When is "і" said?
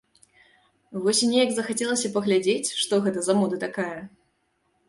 1.27-1.29